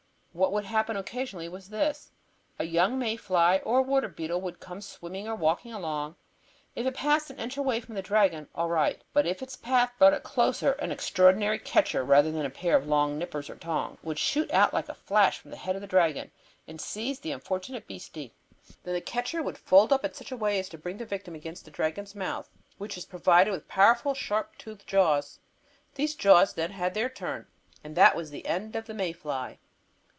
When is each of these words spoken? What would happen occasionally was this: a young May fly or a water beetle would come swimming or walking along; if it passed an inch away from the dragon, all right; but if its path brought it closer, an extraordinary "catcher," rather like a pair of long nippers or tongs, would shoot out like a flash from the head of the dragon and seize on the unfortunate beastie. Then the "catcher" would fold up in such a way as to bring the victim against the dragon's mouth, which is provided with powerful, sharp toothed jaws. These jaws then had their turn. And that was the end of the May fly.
What 0.33 0.53
would 0.53 0.63
happen 0.63 0.95
occasionally 0.95 1.49
was 1.49 1.67
this: 1.67 2.09
a 2.57 2.63
young 2.63 2.97
May 2.97 3.17
fly 3.17 3.57
or 3.65 3.79
a 3.79 3.81
water 3.81 4.07
beetle 4.07 4.39
would 4.39 4.61
come 4.61 4.79
swimming 4.79 5.27
or 5.27 5.35
walking 5.35 5.73
along; 5.73 6.15
if 6.73 6.85
it 6.87 6.93
passed 6.93 7.29
an 7.29 7.37
inch 7.37 7.57
away 7.57 7.81
from 7.81 7.95
the 7.95 8.01
dragon, 8.01 8.47
all 8.55 8.69
right; 8.69 9.01
but 9.11 9.25
if 9.25 9.41
its 9.41 9.57
path 9.57 9.91
brought 9.99 10.13
it 10.13 10.23
closer, 10.23 10.71
an 10.71 10.89
extraordinary 10.89 11.59
"catcher," 11.59 12.01
rather 12.05 12.29
like 12.29 12.45
a 12.45 12.49
pair 12.49 12.77
of 12.77 12.87
long 12.87 13.17
nippers 13.17 13.49
or 13.49 13.57
tongs, 13.57 13.99
would 14.03 14.17
shoot 14.17 14.49
out 14.51 14.73
like 14.73 14.87
a 14.87 14.93
flash 14.95 15.37
from 15.37 15.51
the 15.51 15.57
head 15.57 15.75
of 15.75 15.81
the 15.81 15.85
dragon 15.87 16.31
and 16.65 16.79
seize 16.79 17.17
on 17.17 17.21
the 17.23 17.31
unfortunate 17.33 17.85
beastie. 17.85 18.33
Then 18.85 18.93
the 18.93 19.01
"catcher" 19.01 19.43
would 19.43 19.57
fold 19.57 19.91
up 19.91 20.05
in 20.05 20.13
such 20.13 20.31
a 20.31 20.37
way 20.37 20.57
as 20.59 20.69
to 20.69 20.77
bring 20.77 20.97
the 20.97 21.05
victim 21.05 21.35
against 21.35 21.65
the 21.65 21.71
dragon's 21.71 22.15
mouth, 22.15 22.49
which 22.77 22.97
is 22.97 23.03
provided 23.03 23.51
with 23.51 23.67
powerful, 23.67 24.13
sharp 24.13 24.57
toothed 24.57 24.87
jaws. 24.87 25.39
These 25.95 26.15
jaws 26.15 26.53
then 26.53 26.71
had 26.71 26.93
their 26.93 27.09
turn. 27.09 27.47
And 27.83 27.97
that 27.97 28.15
was 28.15 28.31
the 28.31 28.45
end 28.45 28.77
of 28.77 28.85
the 28.85 28.93
May 28.93 29.11
fly. 29.11 29.59